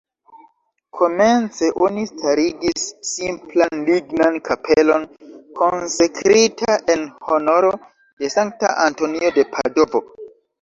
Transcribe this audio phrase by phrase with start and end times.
[0.99, 5.05] Komence oni starigis simplan lignan kapelon
[5.61, 7.71] konsekrita en honoro
[8.25, 10.03] de Sankta Antonio de Padovo.